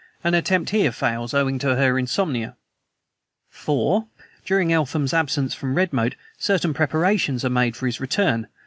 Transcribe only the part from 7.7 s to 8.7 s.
for his return.